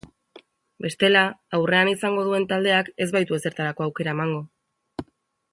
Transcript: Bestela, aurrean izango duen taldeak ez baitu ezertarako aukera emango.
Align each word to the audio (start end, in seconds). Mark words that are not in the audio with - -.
Bestela, 0.85 1.21
aurrean 1.57 1.91
izango 1.93 2.25
duen 2.29 2.49
taldeak 2.53 2.91
ez 3.05 3.09
baitu 3.19 3.41
ezertarako 3.41 3.89
aukera 3.89 4.19
emango. 4.19 4.45